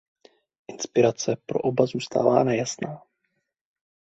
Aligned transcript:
Inspirace 0.67 1.35
pro 1.45 1.59
oba 1.59 1.85
zůstává 1.85 2.43
nejasná. 2.43 3.01